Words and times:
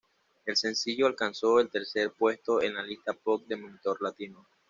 El 0.47 0.57
sencillo 0.57 1.05
alcanzó 1.05 1.59
el 1.59 1.69
tercer 1.69 2.09
puesto 2.09 2.59
en 2.63 2.73
la 2.73 2.81
lista 2.81 3.13
pop 3.13 3.45
de 3.45 3.55
"Monitor 3.55 4.01
Latino". 4.01 4.47